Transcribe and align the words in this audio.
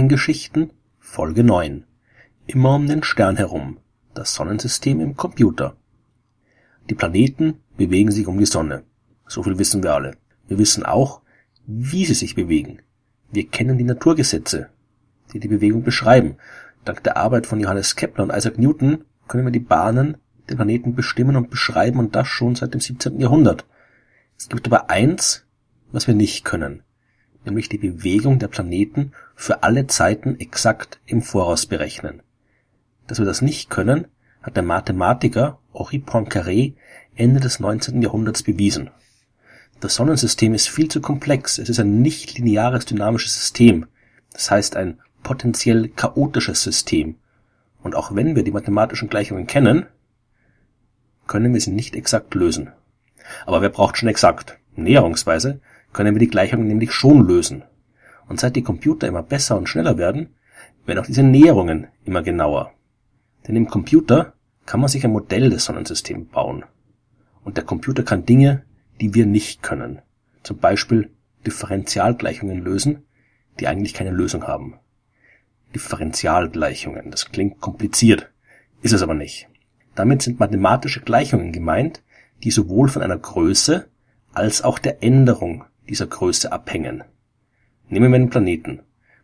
Sternengeschichten 0.00 0.72
Folge 0.98 1.44
9 1.44 1.84
Immer 2.46 2.76
um 2.76 2.86
den 2.86 3.02
Stern 3.02 3.36
herum 3.36 3.80
Das 4.14 4.32
Sonnensystem 4.32 4.98
im 4.98 5.14
Computer 5.14 5.76
Die 6.88 6.94
Planeten 6.94 7.60
bewegen 7.76 8.10
sich 8.10 8.26
um 8.26 8.38
die 8.38 8.46
Sonne. 8.46 8.84
So 9.26 9.42
viel 9.42 9.58
wissen 9.58 9.82
wir 9.82 9.92
alle. 9.92 10.16
Wir 10.48 10.56
wissen 10.56 10.86
auch, 10.86 11.20
wie 11.66 12.06
sie 12.06 12.14
sich 12.14 12.34
bewegen. 12.34 12.80
Wir 13.30 13.46
kennen 13.46 13.76
die 13.76 13.84
Naturgesetze, 13.84 14.70
die 15.34 15.38
die 15.38 15.48
Bewegung 15.48 15.82
beschreiben. 15.82 16.36
Dank 16.86 17.04
der 17.04 17.18
Arbeit 17.18 17.46
von 17.46 17.60
Johannes 17.60 17.94
Kepler 17.94 18.24
und 18.24 18.32
Isaac 18.32 18.56
Newton 18.56 19.04
können 19.28 19.44
wir 19.44 19.52
die 19.52 19.58
Bahnen 19.58 20.16
der 20.48 20.56
Planeten 20.56 20.94
bestimmen 20.94 21.36
und 21.36 21.50
beschreiben 21.50 21.98
und 21.98 22.16
das 22.16 22.26
schon 22.26 22.54
seit 22.54 22.72
dem 22.72 22.80
17. 22.80 23.20
Jahrhundert. 23.20 23.66
Es 24.38 24.48
gibt 24.48 24.66
aber 24.66 24.88
eins, 24.88 25.44
was 25.92 26.06
wir 26.06 26.14
nicht 26.14 26.46
können 26.46 26.84
nämlich 27.44 27.68
die 27.68 27.78
Bewegung 27.78 28.38
der 28.38 28.48
Planeten 28.48 29.12
für 29.34 29.62
alle 29.62 29.86
Zeiten 29.86 30.38
exakt 30.38 31.00
im 31.06 31.22
Voraus 31.22 31.66
berechnen. 31.66 32.22
Dass 33.06 33.18
wir 33.18 33.26
das 33.26 33.42
nicht 33.42 33.70
können, 33.70 34.06
hat 34.42 34.56
der 34.56 34.62
Mathematiker 34.62 35.58
Henri 35.72 35.98
Poincaré 35.98 36.74
Ende 37.14 37.40
des 37.40 37.60
19. 37.60 38.00
Jahrhunderts 38.02 38.42
bewiesen. 38.42 38.90
Das 39.80 39.94
Sonnensystem 39.94 40.54
ist 40.54 40.68
viel 40.68 40.88
zu 40.88 41.00
komplex, 41.00 41.58
es 41.58 41.68
ist 41.68 41.80
ein 41.80 42.02
nicht-lineares 42.02 42.84
dynamisches 42.84 43.34
System, 43.34 43.86
das 44.32 44.50
heißt 44.50 44.76
ein 44.76 45.00
potenziell 45.22 45.88
chaotisches 45.88 46.62
System. 46.62 47.16
Und 47.82 47.94
auch 47.94 48.14
wenn 48.14 48.36
wir 48.36 48.42
die 48.42 48.50
mathematischen 48.50 49.08
Gleichungen 49.08 49.46
kennen, 49.46 49.86
können 51.26 51.54
wir 51.54 51.60
sie 51.60 51.70
nicht 51.70 51.94
exakt 51.94 52.34
lösen. 52.34 52.72
Aber 53.46 53.62
wer 53.62 53.70
braucht 53.70 53.96
schon 53.96 54.08
exakt? 54.08 54.58
Näherungsweise 54.76 55.60
können 55.92 56.14
wir 56.14 56.20
die 56.20 56.28
Gleichungen 56.28 56.66
nämlich 56.66 56.92
schon 56.92 57.26
lösen. 57.26 57.64
Und 58.28 58.40
seit 58.40 58.56
die 58.56 58.62
Computer 58.62 59.08
immer 59.08 59.22
besser 59.22 59.56
und 59.56 59.68
schneller 59.68 59.98
werden, 59.98 60.34
werden 60.86 61.00
auch 61.00 61.06
diese 61.06 61.22
Näherungen 61.22 61.88
immer 62.04 62.22
genauer. 62.22 62.72
Denn 63.46 63.56
im 63.56 63.68
Computer 63.68 64.34
kann 64.66 64.80
man 64.80 64.88
sich 64.88 65.04
ein 65.04 65.12
Modell 65.12 65.50
des 65.50 65.64
Sonnensystems 65.64 66.28
bauen. 66.30 66.64
Und 67.42 67.56
der 67.56 67.64
Computer 67.64 68.02
kann 68.02 68.24
Dinge, 68.24 68.64
die 69.00 69.14
wir 69.14 69.26
nicht 69.26 69.62
können. 69.62 70.00
Zum 70.42 70.58
Beispiel 70.58 71.10
Differentialgleichungen 71.46 72.62
lösen, 72.62 73.04
die 73.58 73.66
eigentlich 73.66 73.94
keine 73.94 74.10
Lösung 74.10 74.46
haben. 74.46 74.78
Differentialgleichungen, 75.74 77.10
das 77.10 77.30
klingt 77.30 77.60
kompliziert, 77.60 78.30
ist 78.82 78.92
es 78.92 79.02
aber 79.02 79.14
nicht. 79.14 79.48
Damit 79.94 80.22
sind 80.22 80.40
mathematische 80.40 81.00
Gleichungen 81.00 81.52
gemeint, 81.52 82.02
die 82.42 82.50
sowohl 82.50 82.88
von 82.88 83.02
einer 83.02 83.18
Größe 83.18 83.88
als 84.32 84.62
auch 84.62 84.78
der 84.78 85.02
Änderung 85.02 85.64
dieser 85.90 86.06
Größe 86.06 86.52
abhängen. 86.52 87.04
Nehmen 87.88 88.12
wir 88.12 88.16
einen 88.16 88.30
Planeten. 88.30 88.80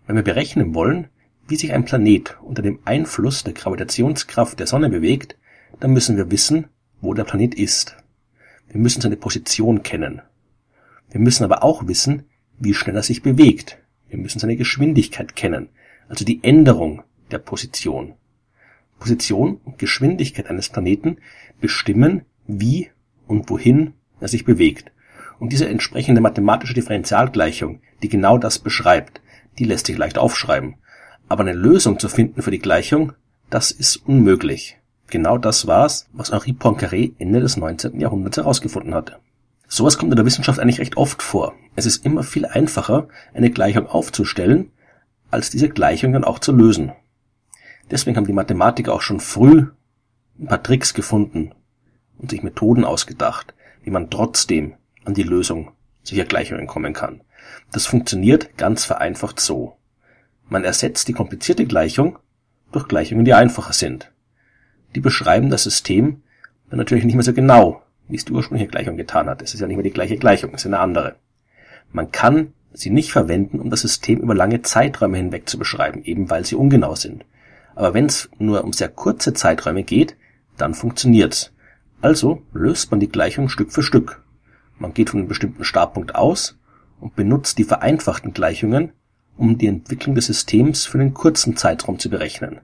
Wenn 0.07 0.17
wir 0.17 0.25
berechnen 0.25 0.75
wollen, 0.75 1.09
wie 1.49 1.57
sich 1.57 1.73
ein 1.73 1.85
Planet 1.85 2.37
unter 2.43 2.61
dem 2.61 2.81
Einfluss 2.85 3.45
der 3.45 3.55
Gravitationskraft 3.55 4.59
der 4.59 4.67
Sonne 4.67 4.91
bewegt, 4.91 5.39
dann 5.79 5.93
müssen 5.93 6.17
wir 6.17 6.31
wissen, 6.31 6.67
wo 7.01 7.15
der 7.15 7.25
Planet 7.25 7.55
ist. 7.55 7.97
Wir 8.69 8.81
müssen 8.81 9.01
seine 9.01 9.17
Position 9.17 9.85
kennen. 9.85 10.23
Wir 11.11 11.21
müssen 11.21 11.45
aber 11.45 11.63
auch 11.63 11.87
wissen, 11.87 12.25
wie 12.59 12.75
schnell 12.75 12.97
er 12.97 13.03
sich 13.05 13.23
bewegt. 13.23 13.79
Wir 14.09 14.19
müssen 14.19 14.41
seine 14.41 14.57
Geschwindigkeit 14.57 15.37
kennen, 15.37 15.69
also 16.09 16.25
die 16.25 16.43
Änderung 16.43 17.03
der 17.31 17.39
Position. 17.39 18.15
Position 18.99 19.61
und 19.65 19.79
Geschwindigkeit 19.79 20.49
eines 20.49 20.69
Planeten 20.69 21.19
bestimmen, 21.61 22.23
wie 22.47 22.91
und 23.29 23.51
wohin 23.51 23.93
er 24.21 24.29
sich 24.29 24.45
bewegt. 24.45 24.91
Und 25.39 25.53
diese 25.53 25.69
entsprechende 25.69 26.21
mathematische 26.21 26.75
Differentialgleichung, 26.75 27.81
die 28.03 28.09
genau 28.09 28.39
das 28.39 28.59
beschreibt, 28.59 29.21
die 29.59 29.65
lässt 29.65 29.87
sich 29.87 29.99
leicht 29.99 30.19
aufschreiben. 30.19 30.77
Aber 31.29 31.43
eine 31.43 31.53
Lösung 31.53 31.99
zu 31.99 32.09
finden 32.09 32.43
für 32.43 32.51
die 32.51 32.59
Gleichung, 32.59 33.13
das 33.51 33.71
ist 33.71 33.97
unmöglich. 33.97 34.79
Genau 35.09 35.39
das 35.39 35.67
war's, 35.67 36.09
was 36.13 36.33
Henri 36.33 36.53
Poincaré 36.53 37.13
Ende 37.19 37.41
des 37.41 37.57
19. 37.57 38.01
Jahrhunderts 38.01 38.39
herausgefunden 38.39 38.95
hatte. 38.95 39.19
Sowas 39.69 39.99
kommt 39.99 40.13
in 40.13 40.17
der 40.17 40.27
Wissenschaft 40.27 40.59
eigentlich 40.61 40.81
recht 40.81 40.97
oft 40.97 41.23
vor. 41.23 41.55
Es 41.75 41.87
ist 41.87 42.05
immer 42.05 42.23
viel 42.23 42.47
einfacher, 42.47 43.09
eine 43.35 43.51
Gleichung 43.51 43.87
aufzustellen, 43.87 44.71
als 45.31 45.51
diese 45.51 45.69
Gleichung 45.69 46.13
dann 46.13 46.25
auch 46.25 46.39
zu 46.39 46.53
lösen. 46.53 46.93
Deswegen 47.91 48.17
haben 48.17 48.27
die 48.27 48.33
Mathematiker 48.33 48.93
auch 48.93 49.03
schon 49.03 49.21
früh 49.21 49.67
ein 50.39 50.47
paar 50.47 50.63
Tricks 50.63 50.95
gefunden 50.95 51.53
und 52.19 52.31
sich 52.31 52.43
Methoden 52.43 52.85
ausgedacht, 52.85 53.55
wie 53.83 53.91
man 53.91 54.11
trotzdem 54.11 54.75
an 55.07 55.15
die 55.15 55.23
Lösung 55.23 55.73
solcher 56.03 56.25
Gleichungen 56.25 56.67
kommen 56.67 56.93
kann. 56.93 57.23
Das 57.73 57.87
funktioniert 57.87 58.57
ganz 58.57 58.85
vereinfacht 58.85 59.41
so. 59.41 59.77
Man 60.49 60.65
ersetzt 60.65 61.09
die 61.09 61.13
komplizierte 61.13 61.67
Gleichung 61.67 62.19
durch 62.73 62.87
Gleichungen, 62.89 63.25
die 63.25 63.35
einfacher 63.35 63.73
sind. 63.73 64.13
Die 64.95 65.01
beschreiben 65.01 65.51
das 65.51 65.65
System 65.65 66.23
dann 66.71 66.79
natürlich 66.79 67.05
nicht 67.05 67.15
mehr 67.15 67.25
so 67.25 67.33
genau, 67.33 67.83
wie 68.09 68.17
es 68.17 68.25
die 68.25 68.33
ursprüngliche 68.33 68.71
Gleichung 68.71 68.97
getan 68.97 69.29
hat. 69.29 69.43
Es 69.43 69.55
ist 69.55 69.61
ja 69.61 69.67
nicht 69.67 69.77
mehr 69.77 69.85
die 69.85 69.93
gleiche 69.93 70.17
Gleichung, 70.17 70.51
es 70.55 70.63
ist 70.63 70.67
eine 70.67 70.79
andere. 70.79 71.17
Man 71.93 72.13
kann 72.13 72.53
sie 72.73 72.91
nicht 72.91 73.13
verwenden, 73.13 73.61
um 73.61 73.71
das 73.71 73.81
System 73.81 74.21
über 74.21 74.35
lange 74.35 74.63
Zeiträume 74.63 75.17
hinweg 75.17 75.49
zu 75.49 75.59
beschreiben, 75.59 76.03
eben 76.05 76.31
weil 76.31 76.45
sie 76.45 76.57
ungenau 76.57 76.95
sind. 76.95 77.25
Aber 77.75 77.95
wenn 77.95 78.07
es 78.07 78.29
nur 78.39 78.65
um 78.65 78.73
sehr 78.73 78.89
kurze 78.89 79.33
Zeiträume 79.35 79.83
geht, 79.83 80.17
dann 80.57 80.75
funktioniert's. 80.75 81.53
Also 82.01 82.43
löst 82.53 82.91
man 82.91 83.01
die 83.01 83.09
Gleichung 83.09 83.49
Stück 83.49 83.73
für 83.73 83.83
Stück. 83.83 84.23
Man 84.79 84.95
geht 84.95 85.11
von 85.11 85.21
einem 85.21 85.29
bestimmten 85.29 85.65
Startpunkt 85.65 86.15
aus 86.15 86.59
und 87.01 87.17
benutzt 87.17 87.59
die 87.59 87.65
vereinfachten 87.65 88.33
Gleichungen, 88.33 88.93
um 89.37 89.59
die 89.59 89.67
Entwicklung 89.67 90.15
des 90.15 90.27
Systems 90.27 90.87
für 90.87 90.99
einen 90.99 91.15
kurzen 91.15 91.57
Zeitraum 91.57 91.99
zu 91.99 92.11
berechnen. 92.11 92.61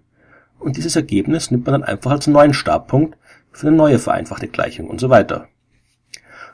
Und 0.58 0.76
dieses 0.76 0.96
Ergebnis 0.96 1.50
nimmt 1.50 1.66
man 1.66 1.72
dann 1.72 1.84
einfach 1.84 2.12
als 2.12 2.26
neuen 2.26 2.54
Startpunkt 2.54 3.18
für 3.50 3.68
eine 3.68 3.76
neue 3.76 3.98
vereinfachte 3.98 4.48
Gleichung 4.48 4.88
und 4.88 5.00
so 5.00 5.10
weiter. 5.10 5.48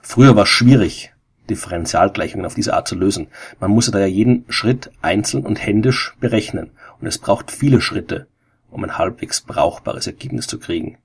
Früher 0.00 0.36
war 0.36 0.44
es 0.44 0.48
schwierig, 0.48 1.12
Differentialgleichungen 1.48 2.46
auf 2.46 2.54
diese 2.54 2.74
Art 2.74 2.88
zu 2.88 2.94
lösen. 2.94 3.28
Man 3.60 3.70
musste 3.70 3.98
ja 3.98 4.06
jeden 4.06 4.44
Schritt 4.48 4.90
einzeln 5.02 5.44
und 5.44 5.64
händisch 5.64 6.16
berechnen 6.20 6.70
und 7.00 7.06
es 7.06 7.18
braucht 7.18 7.50
viele 7.50 7.80
Schritte, 7.80 8.26
um 8.70 8.84
ein 8.84 8.98
halbwegs 8.98 9.40
brauchbares 9.40 10.06
Ergebnis 10.06 10.46
zu 10.46 10.58
kriegen. 10.58 10.98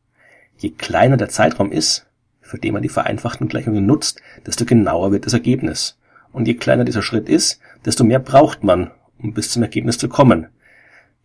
Je 0.58 0.70
kleiner 0.70 1.18
der 1.18 1.30
Zeitraum 1.30 1.72
ist, 1.72 2.06
für 2.44 2.60
den 2.60 2.74
man 2.74 2.84
die 2.84 2.90
vereinfachten 2.90 3.48
Gleichungen 3.48 3.86
nutzt, 3.86 4.22
desto 4.46 4.66
genauer 4.66 5.12
wird 5.12 5.26
das 5.26 5.34
Ergebnis. 5.34 5.98
Und 6.32 6.48
je 6.48 6.56
kleiner 6.56 6.84
dieser 6.84 7.02
Schritt 7.02 7.30
ist, 7.30 7.60
desto 7.86 8.04
mehr 8.04 8.20
braucht 8.20 8.64
man, 8.64 8.92
um 9.18 9.34
bis 9.34 9.52
zum 9.52 9.64
Ergebnis 9.64 9.98
zu 9.98 10.10
kommen. 10.10 10.48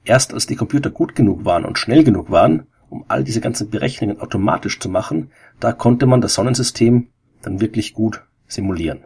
Erst 0.04 0.32
als 0.32 0.46
die 0.46 0.56
Computer 0.56 0.90
gut 0.90 1.14
genug 1.14 1.44
waren 1.44 1.64
und 1.64 1.78
schnell 1.78 2.04
genug 2.04 2.30
waren, 2.30 2.66
um 2.88 3.04
all 3.08 3.24
diese 3.24 3.40
ganzen 3.40 3.68
Berechnungen 3.68 4.20
automatisch 4.20 4.78
zu 4.78 4.88
machen, 4.88 5.30
da 5.60 5.72
konnte 5.72 6.06
man 6.06 6.20
das 6.20 6.34
Sonnensystem 6.34 7.08
dann 7.42 7.60
wirklich 7.60 7.92
gut 7.92 8.22
simulieren. 8.46 9.04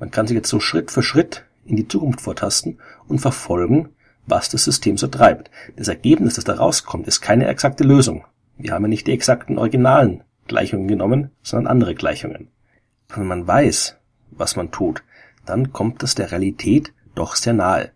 Man 0.00 0.10
kann 0.10 0.26
sich 0.26 0.34
jetzt 0.34 0.48
so 0.48 0.58
Schritt 0.58 0.90
für 0.90 1.02
Schritt 1.02 1.44
in 1.64 1.76
die 1.76 1.86
Zukunft 1.86 2.22
vortasten 2.22 2.78
und 3.06 3.20
verfolgen, 3.20 3.90
was 4.26 4.48
das 4.48 4.64
System 4.64 4.96
so 4.96 5.06
treibt. 5.06 5.50
Das 5.76 5.88
Ergebnis, 5.88 6.34
das 6.34 6.44
da 6.44 6.54
rauskommt, 6.54 7.06
ist 7.06 7.20
keine 7.20 7.46
exakte 7.46 7.84
Lösung. 7.84 8.24
Wir 8.56 8.72
haben 8.72 8.84
ja 8.84 8.88
nicht 8.88 9.06
die 9.06 9.12
exakten 9.12 9.58
Originalen 9.58 10.24
Gleichungen 10.50 10.88
genommen, 10.88 11.30
sondern 11.42 11.70
andere 11.70 11.94
Gleichungen. 11.94 12.48
Wenn 13.08 13.28
man 13.28 13.46
weiß, 13.46 13.96
was 14.32 14.56
man 14.56 14.72
tut, 14.72 15.04
dann 15.46 15.72
kommt 15.72 16.02
das 16.02 16.16
der 16.16 16.32
Realität 16.32 16.92
doch 17.14 17.36
sehr 17.36 17.52
nahe. 17.52 17.92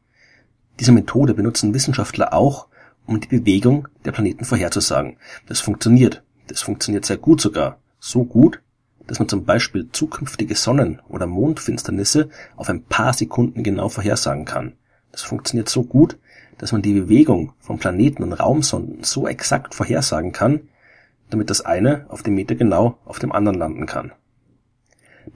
Diese 0.78 0.93
Methode 0.93 1.34
benutzen 1.34 1.75
Wissenschaftler 1.75 2.32
auch, 2.32 2.69
um 3.06 3.20
die 3.20 3.28
Bewegung 3.28 3.88
der 4.05 4.12
Planeten 4.12 4.44
vorherzusagen. 4.44 5.17
Das 5.46 5.61
funktioniert. 5.61 6.23
Das 6.46 6.62
funktioniert 6.62 7.05
sehr 7.05 7.17
gut 7.17 7.40
sogar. 7.40 7.78
So 7.99 8.25
gut, 8.25 8.62
dass 9.08 9.19
man 9.19 9.28
zum 9.28 9.44
Beispiel 9.44 9.88
zukünftige 9.90 10.55
Sonnen- 10.55 11.00
oder 11.08 11.26
Mondfinsternisse 11.26 12.31
auf 12.55 12.70
ein 12.70 12.84
paar 12.84 13.12
Sekunden 13.12 13.64
genau 13.64 13.88
vorhersagen 13.88 14.44
kann. 14.44 14.75
Das 15.11 15.23
funktioniert 15.23 15.69
so 15.69 15.82
gut, 15.82 16.19
dass 16.58 16.70
man 16.70 16.82
die 16.82 16.94
Bewegung 16.94 17.52
von 17.58 17.78
Planeten 17.78 18.23
und 18.23 18.32
Raumsonden 18.32 19.02
so 19.02 19.26
exakt 19.26 19.75
vorhersagen 19.75 20.32
kann, 20.32 20.69
damit 21.34 21.50
das 21.50 21.62
eine 21.62 22.06
auf 22.10 22.22
dem 22.22 22.36
Meter 22.36 22.54
genau 22.54 22.98
auf 23.04 23.19
dem 23.19 23.32
anderen 23.32 23.58
landen 23.58 23.86
kann. 23.86 24.12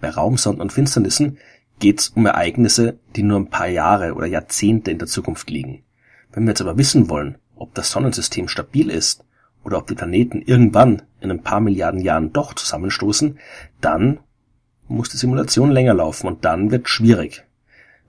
Bei 0.01 0.11
Raumsonden 0.11 0.63
und 0.63 0.73
Finsternissen 0.73 1.39
geht's 1.81 2.11
um 2.11 2.25
Ereignisse, 2.25 3.01
die 3.17 3.25
nur 3.25 3.41
ein 3.41 3.51
paar 3.51 3.67
Jahre 3.67 4.15
oder 4.15 4.27
Jahrzehnte 4.27 4.93
in 4.93 4.99
der 4.99 5.09
Zukunft 5.09 5.51
liegen. 5.51 5.83
Wenn 6.33 6.45
wir 6.45 6.51
jetzt 6.51 6.61
aber 6.61 6.79
wissen 6.79 7.11
wollen, 7.11 7.39
ob 7.57 7.75
das 7.75 7.91
Sonnensystem 7.91 8.47
stabil 8.47 8.91
ist 8.91 9.25
oder 9.65 9.77
ob 9.79 9.89
die 9.89 9.97
Planeten 9.97 10.41
irgendwann 10.41 11.03
in 11.21 11.33
ein 11.33 11.43
paar 11.43 11.59
Milliarden 11.59 12.01
Jahren 12.01 12.33
doch 12.33 12.55
zusammenstoßen, 12.55 13.41
dann 13.81 14.21
muss 14.87 15.09
die 15.09 15.17
Simulation 15.17 15.73
länger 15.73 15.95
laufen 15.95 16.29
und 16.29 16.45
dann 16.45 16.71
wird 16.71 16.89
schwierig. 16.89 17.45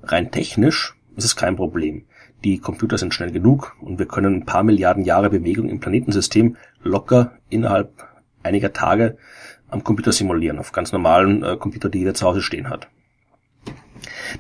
Rein 0.04 0.30
technisch 0.30 0.96
ist 1.16 1.26
es 1.26 1.36
kein 1.36 1.56
Problem. 1.56 2.06
Die 2.44 2.60
Computer 2.60 2.98
sind 2.98 3.14
schnell 3.14 3.32
genug 3.32 3.76
und 3.82 4.00
wir 4.00 4.08
können 4.08 4.36
ein 4.36 4.46
paar 4.46 4.64
Milliarden 4.64 5.04
Jahre 5.04 5.30
Bewegung 5.30 5.68
im 5.70 5.80
Planetensystem 5.80 6.56
locker 6.84 7.34
innerhalb 7.50 7.92
einiger 8.44 8.72
Tage 8.72 9.18
am 9.70 9.84
Computer 9.84 10.12
simulieren, 10.12 10.58
auf 10.58 10.72
ganz 10.72 10.92
normalen 10.92 11.44
äh, 11.44 11.58
Computer, 11.58 11.90
die 11.90 12.00
jeder 12.00 12.14
zu 12.14 12.26
Hause 12.26 12.42
stehen 12.42 12.70
hat. 12.70 12.88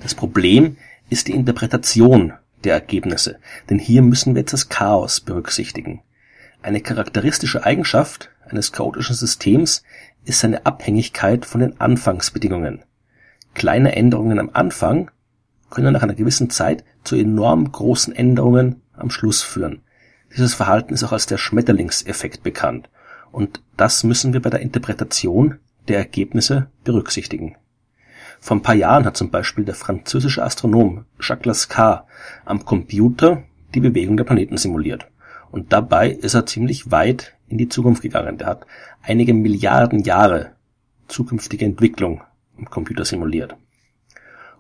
Das 0.01 0.16
Problem 0.16 0.78
ist 1.10 1.28
die 1.28 1.34
Interpretation 1.34 2.34
der 2.63 2.74
Ergebnisse, 2.74 3.40
denn 3.69 3.80
hier 3.80 4.02
müssen 4.02 4.34
wir 4.34 4.42
jetzt 4.42 4.54
das 4.54 4.69
Chaos 4.69 5.19
berücksichtigen. 5.19 6.02
Eine 6.62 6.81
charakteristische 6.81 7.63
Eigenschaft 7.63 8.31
eines 8.48 8.72
chaotischen 8.72 9.16
Systems 9.16 9.84
ist 10.25 10.40
seine 10.40 10.66
Abhängigkeit 10.66 11.45
von 11.45 11.62
den 11.62 11.80
Anfangsbedingungen. 11.80 12.84
Kleine 13.54 13.95
Änderungen 13.95 14.40
am 14.40 14.50
Anfang 14.54 15.12
können 15.69 15.94
nach 15.94 16.04
einer 16.04 16.16
gewissen 16.16 16.50
Zeit 16.50 16.83
zu 17.04 17.16
enorm 17.16 17.71
großen 17.71 18.16
Änderungen 18.16 18.81
am 18.94 19.10
Schluss 19.10 19.42
führen. 19.42 19.81
Dieses 20.36 20.54
Verhalten 20.54 20.94
ist 20.94 21.04
auch 21.04 21.12
als 21.12 21.25
der 21.25 21.38
Schmetterlingseffekt 21.38 22.44
bekannt, 22.44 22.89
und 23.31 23.62
das 23.77 24.04
müssen 24.04 24.33
wir 24.33 24.42
bei 24.42 24.50
der 24.50 24.62
Interpretation 24.62 25.60
der 25.88 25.98
Ergebnisse 25.98 26.69
berücksichtigen. 26.83 27.56
Vor 28.39 28.57
ein 28.57 28.62
paar 28.62 28.75
Jahren 28.75 29.06
hat 29.06 29.18
zum 29.18 29.30
Beispiel 29.30 29.66
der 29.66 29.75
französische 29.75 30.44
Astronom 30.44 31.06
Jacques 31.19 31.45
Lascar 31.45 32.07
am 32.45 32.63
Computer 32.63 33.44
die 33.75 33.81
Bewegung 33.81 34.18
der 34.18 34.24
Planeten 34.24 34.57
simuliert. 34.57 35.07
Und 35.51 35.74
dabei 35.74 36.10
ist 36.12 36.36
er 36.36 36.45
ziemlich 36.45 36.92
weit 36.92 37.36
in 37.48 37.57
die 37.57 37.69
Zukunft 37.69 38.01
gegangen. 38.01 38.38
Der 38.38 38.48
hat 38.48 38.66
einige 39.01 39.33
Milliarden 39.33 40.00
Jahre 40.00 40.51
zukünftige 41.07 41.66
Entwicklung 41.66 42.21
im 42.57 42.69
Computer 42.69 43.04
simuliert. 43.04 43.56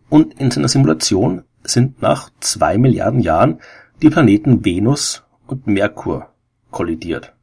Und 0.09 0.39
in 0.39 0.51
seiner 0.51 0.67
Simulation 0.67 1.43
sind 1.63 2.01
nach 2.01 2.29
zwei 2.39 2.77
Milliarden 2.77 3.19
Jahren 3.19 3.59
die 4.01 4.09
Planeten 4.09 4.65
Venus 4.65 5.23
und 5.47 5.67
Merkur 5.67 6.33
kollidiert. 6.71 7.33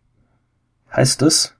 Heißt 0.92 1.22
das, 1.22 1.54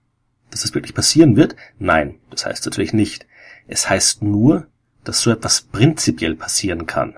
dass 0.51 0.63
das 0.63 0.75
wirklich 0.75 0.95
passieren 0.95 1.37
wird? 1.37 1.57
Nein, 1.79 2.17
das 2.31 2.47
heißt 2.47 2.65
natürlich 2.65 2.93
nicht. 2.93 3.27
Es 3.67 3.89
heißt 3.89 4.23
nur, 4.23 4.67
dass 5.05 5.21
so 5.21 5.31
etwas 5.31 5.61
prinzipiell 5.61 6.35
passieren 6.35 6.87
kann. 6.87 7.15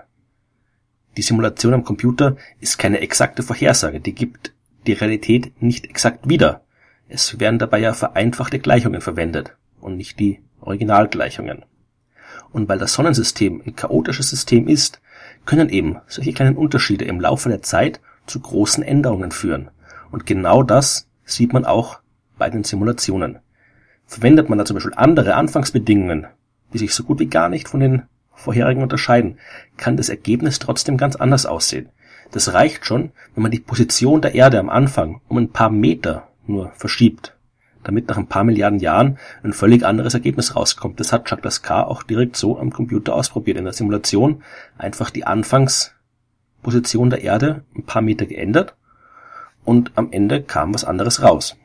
Die 1.17 1.23
Simulation 1.23 1.75
am 1.75 1.85
Computer 1.85 2.37
ist 2.61 2.79
keine 2.79 3.01
exakte 3.01 3.43
Vorhersage, 3.43 4.01
die 4.01 4.15
gibt 4.15 4.53
die 4.87 4.93
Realität 4.93 5.61
nicht 5.63 5.87
exakt 5.87 6.29
wieder. 6.29 6.63
Es 7.09 7.41
werden 7.41 7.59
dabei 7.59 7.81
ja 7.81 7.93
vereinfachte 7.93 8.59
Gleichungen 8.59 9.01
verwendet 9.01 9.57
und 9.81 9.97
nicht 9.97 10.21
die 10.21 10.41
Originalgleichungen. 10.61 11.65
Und 12.53 12.69
weil 12.69 12.79
das 12.79 12.95
Sonnensystem 12.95 13.63
ein 13.65 13.77
chaotisches 13.77 14.31
System 14.31 14.69
ist, 14.69 15.01
können 15.45 15.69
eben 15.69 15.97
solche 16.07 16.33
kleinen 16.33 16.57
Unterschiede 16.57 17.05
im 17.05 17.21
Laufe 17.21 17.49
der 17.49 17.63
Zeit 17.63 18.01
zu 18.27 18.41
großen 18.41 18.83
Änderungen 18.83 19.31
führen. 19.31 19.71
Und 20.11 20.27
genau 20.27 20.63
das 20.63 21.09
sieht 21.25 21.53
man 21.53 21.65
auch 21.65 22.01
bei 22.39 22.51
den 22.51 22.65
Simulationen. 22.65 23.39
Verwendet 24.07 24.49
man 24.49 24.59
da 24.59 24.65
zum 24.65 24.75
Beispiel 24.75 24.95
andere 24.97 25.35
Anfangsbedingungen, 25.35 26.27
die 26.73 26.79
sich 26.79 26.95
so 26.95 27.05
gut 27.05 27.19
wie 27.19 27.27
gar 27.27 27.49
nicht 27.49 27.69
von 27.69 27.81
den 27.81 28.03
vorherigen 28.33 28.83
unterscheiden, 28.83 29.39
kann 29.77 29.97
das 29.97 30.09
Ergebnis 30.09 30.59
trotzdem 30.59 30.97
ganz 30.97 31.17
anders 31.17 31.45
aussehen. 31.45 31.91
Das 32.31 32.53
reicht 32.53 32.85
schon, 32.85 33.11
wenn 33.35 33.43
man 33.43 33.51
die 33.51 33.61
Position 33.61 34.21
der 34.21 34.35
Erde 34.35 34.59
am 34.59 34.69
Anfang 34.69 35.21
um 35.29 35.39
ein 35.39 35.51
paar 35.51 35.71
Meter 35.71 36.29
nur 36.47 36.71
verschiebt, 36.77 37.37
damit 37.89 38.07
nach 38.07 38.19
ein 38.19 38.27
paar 38.27 38.45
Milliarden 38.45 38.81
Jahren 38.81 39.19
ein 39.43 39.55
völlig 39.55 39.83
anderes 39.83 40.13
Ergebnis 40.13 40.55
rauskommt. 40.55 41.01
Das 41.01 41.11
hat 41.11 41.29
Jacques 41.29 41.45
Lascar 41.45 41.89
auch 41.89 42.03
direkt 42.03 42.37
so 42.37 42.59
am 42.59 42.71
Computer 42.71 43.15
ausprobiert 43.15 43.57
in 43.57 43.65
der 43.65 43.73
Simulation. 43.73 44.43
Einfach 44.77 45.09
die 45.09 45.25
Anfangsposition 45.25 47.09
der 47.09 47.23
Erde 47.23 47.65
ein 47.75 47.85
paar 47.85 48.03
Meter 48.03 48.27
geändert 48.27 48.77
und 49.65 49.93
am 49.95 50.13
Ende 50.13 50.43
kam 50.43 50.75
was 50.75 50.85
anderes 50.85 51.23
raus. 51.23 51.57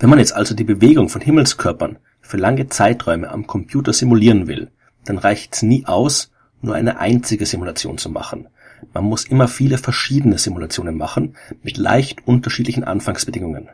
Wenn 0.00 0.10
man 0.10 0.18
jetzt 0.18 0.34
also 0.34 0.52
die 0.52 0.64
Bewegung 0.64 1.08
von 1.08 1.20
Himmelskörpern 1.20 1.98
für 2.20 2.38
lange 2.38 2.68
Zeiträume 2.68 3.30
am 3.30 3.46
Computer 3.46 3.92
simulieren 3.92 4.48
will, 4.48 4.72
dann 5.04 5.18
reicht's 5.18 5.62
nie 5.62 5.86
aus, 5.86 6.32
nur 6.60 6.74
eine 6.74 6.98
einzige 6.98 7.46
Simulation 7.46 7.98
zu 7.98 8.10
machen. 8.10 8.48
Man 8.92 9.04
muss 9.04 9.24
immer 9.26 9.46
viele 9.46 9.78
verschiedene 9.78 10.38
Simulationen 10.38 10.96
machen, 10.96 11.36
mit 11.62 11.76
leicht 11.76 12.26
unterschiedlichen 12.26 12.82
Anfangsbedingungen. 12.82 13.68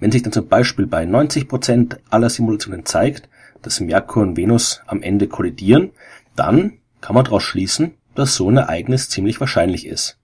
Wenn 0.00 0.12
sich 0.12 0.22
dann 0.22 0.32
zum 0.32 0.48
Beispiel 0.48 0.86
bei 0.86 1.04
90 1.04 1.48
Prozent 1.48 2.00
aller 2.08 2.30
Simulationen 2.30 2.86
zeigt, 2.86 3.28
dass 3.62 3.80
Merkur 3.80 4.22
und 4.22 4.36
Venus 4.36 4.80
am 4.86 5.02
Ende 5.02 5.26
kollidieren, 5.26 5.90
dann 6.36 6.78
kann 7.00 7.14
man 7.14 7.24
daraus 7.24 7.42
schließen, 7.42 7.94
dass 8.14 8.34
so 8.34 8.50
ein 8.50 8.56
Ereignis 8.56 9.08
ziemlich 9.08 9.40
wahrscheinlich 9.40 9.86
ist. 9.86 10.18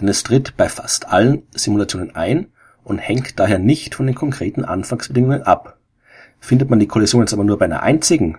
Denn 0.00 0.08
es 0.08 0.22
tritt 0.22 0.56
bei 0.56 0.68
fast 0.68 1.08
allen 1.08 1.42
Simulationen 1.54 2.14
ein 2.14 2.48
und 2.84 2.98
hängt 2.98 3.38
daher 3.38 3.58
nicht 3.58 3.94
von 3.94 4.06
den 4.06 4.14
konkreten 4.14 4.64
Anfangsbedingungen 4.64 5.42
ab. 5.42 5.78
Findet 6.40 6.70
man 6.70 6.80
die 6.80 6.88
Kollision 6.88 7.22
jetzt 7.22 7.34
aber 7.34 7.44
nur 7.44 7.58
bei 7.58 7.66
einer 7.66 7.82
einzigen 7.82 8.38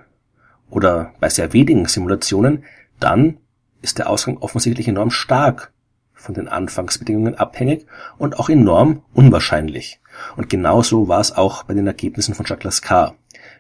oder 0.69 1.13
bei 1.19 1.29
sehr 1.29 1.53
wenigen 1.53 1.85
Simulationen, 1.85 2.63
dann 2.99 3.37
ist 3.81 3.99
der 3.99 4.09
Ausgang 4.09 4.37
offensichtlich 4.37 4.87
enorm 4.87 5.11
stark 5.11 5.71
von 6.13 6.33
den 6.33 6.47
Anfangsbedingungen 6.47 7.35
abhängig 7.35 7.85
und 8.17 8.39
auch 8.39 8.49
enorm 8.49 9.03
unwahrscheinlich. 9.13 9.99
Und 10.35 10.49
genauso 10.49 11.07
war 11.07 11.19
es 11.19 11.31
auch 11.31 11.63
bei 11.63 11.73
den 11.73 11.87
Ergebnissen 11.87 12.35
von 12.35 12.45
Jacques 12.45 12.63
Lascar. 12.63 13.15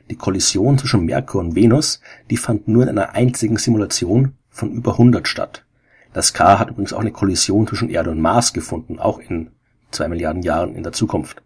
Die 0.09 0.15
Kollision 0.15 0.77
zwischen 0.77 1.05
Merkur 1.05 1.41
und 1.41 1.55
Venus, 1.55 2.01
die 2.29 2.37
fand 2.37 2.67
nur 2.67 2.83
in 2.83 2.89
einer 2.89 3.15
einzigen 3.15 3.57
Simulation 3.57 4.33
von 4.49 4.71
über 4.71 4.93
100 4.93 5.27
statt. 5.27 5.65
Lascar 6.13 6.59
hat 6.59 6.69
übrigens 6.69 6.93
auch 6.93 6.99
eine 6.99 7.11
Kollision 7.11 7.67
zwischen 7.67 7.89
Erde 7.89 8.11
und 8.11 8.21
Mars 8.21 8.53
gefunden, 8.53 8.99
auch 8.99 9.19
in 9.19 9.51
zwei 9.91 10.07
Milliarden 10.07 10.43
Jahren 10.43 10.75
in 10.75 10.83
der 10.83 10.93
Zukunft. 10.93 11.41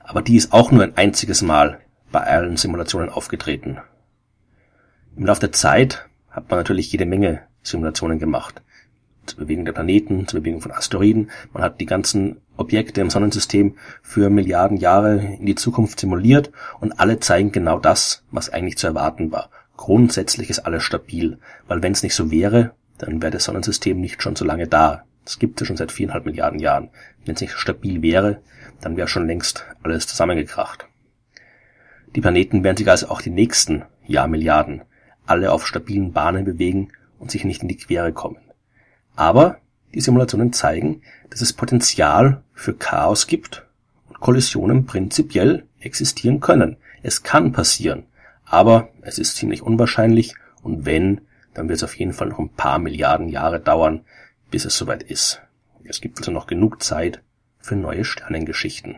Aber 0.00 0.22
die 0.22 0.36
ist 0.36 0.52
auch 0.52 0.70
nur 0.70 0.82
ein 0.82 0.96
einziges 0.96 1.42
Mal 1.42 1.80
bei 2.12 2.20
allen 2.20 2.56
Simulationen 2.56 3.08
aufgetreten. 3.08 3.78
Im 5.16 5.26
Laufe 5.26 5.40
der 5.40 5.52
Zeit 5.52 6.06
hat 6.30 6.50
man 6.50 6.58
natürlich 6.58 6.92
jede 6.92 7.06
Menge 7.06 7.42
Simulationen 7.62 8.18
gemacht. 8.18 8.62
Zur 9.26 9.38
Bewegung 9.38 9.64
der 9.64 9.72
Planeten, 9.72 10.26
zur 10.28 10.40
Bewegung 10.40 10.60
von 10.60 10.72
Asteroiden. 10.72 11.30
Man 11.52 11.62
hat 11.62 11.80
die 11.80 11.86
ganzen 11.86 12.38
Objekte 12.56 13.00
im 13.00 13.10
Sonnensystem 13.10 13.76
für 14.02 14.30
Milliarden 14.30 14.76
Jahre 14.76 15.16
in 15.16 15.46
die 15.46 15.54
Zukunft 15.54 16.00
simuliert 16.00 16.50
und 16.80 17.00
alle 17.00 17.20
zeigen 17.20 17.52
genau 17.52 17.78
das, 17.78 18.24
was 18.30 18.50
eigentlich 18.50 18.78
zu 18.78 18.86
erwarten 18.86 19.32
war. 19.32 19.50
Grundsätzlich 19.76 20.50
ist 20.50 20.60
alles 20.60 20.82
stabil, 20.82 21.38
weil 21.66 21.82
wenn 21.82 21.92
es 21.92 22.02
nicht 22.02 22.14
so 22.14 22.30
wäre, 22.30 22.72
dann 22.98 23.20
wäre 23.20 23.32
das 23.32 23.44
Sonnensystem 23.44 24.00
nicht 24.00 24.22
schon 24.22 24.36
so 24.36 24.44
lange 24.44 24.68
da. 24.68 25.04
Das 25.24 25.38
gibt 25.38 25.60
es 25.60 25.64
ja 25.64 25.66
schon 25.66 25.76
seit 25.76 25.90
viereinhalb 25.90 26.26
Milliarden 26.26 26.60
Jahren. 26.60 26.90
Wenn 27.24 27.34
es 27.34 27.40
nicht 27.40 27.54
stabil 27.54 28.02
wäre, 28.02 28.40
dann 28.80 28.96
wäre 28.96 29.08
schon 29.08 29.26
längst 29.26 29.64
alles 29.82 30.06
zusammengekracht. 30.06 30.86
Die 32.14 32.20
Planeten 32.20 32.62
werden 32.62 32.76
sich 32.76 32.88
also 32.88 33.08
auch 33.08 33.20
die 33.20 33.30
nächsten 33.30 33.84
Jahrmilliarden 34.06 34.82
alle 35.26 35.52
auf 35.52 35.66
stabilen 35.66 36.12
Bahnen 36.12 36.44
bewegen 36.44 36.88
und 37.18 37.30
sich 37.30 37.44
nicht 37.44 37.62
in 37.62 37.68
die 37.68 37.76
Quere 37.76 38.12
kommen. 38.12 38.38
Aber 39.16 39.58
die 39.94 40.00
Simulationen 40.00 40.52
zeigen, 40.52 41.02
dass 41.30 41.40
es 41.40 41.52
Potenzial 41.52 42.42
für 42.52 42.74
Chaos 42.74 43.26
gibt 43.26 43.64
und 44.08 44.20
Kollisionen 44.20 44.86
prinzipiell 44.86 45.64
existieren 45.80 46.40
können. 46.40 46.76
Es 47.02 47.22
kann 47.22 47.52
passieren, 47.52 48.04
aber 48.44 48.88
es 49.02 49.18
ist 49.18 49.36
ziemlich 49.36 49.62
unwahrscheinlich 49.62 50.34
und 50.62 50.84
wenn, 50.86 51.20
dann 51.52 51.68
wird 51.68 51.76
es 51.76 51.84
auf 51.84 51.96
jeden 51.96 52.12
Fall 52.12 52.28
noch 52.28 52.38
ein 52.38 52.54
paar 52.54 52.78
Milliarden 52.78 53.28
Jahre 53.28 53.60
dauern, 53.60 54.04
bis 54.50 54.64
es 54.64 54.76
soweit 54.76 55.02
ist. 55.02 55.40
Es 55.84 56.00
gibt 56.00 56.18
also 56.18 56.32
noch 56.32 56.46
genug 56.46 56.82
Zeit 56.82 57.22
für 57.60 57.76
neue 57.76 58.04
Sternengeschichten. 58.04 58.96